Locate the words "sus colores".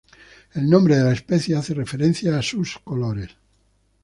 2.41-3.37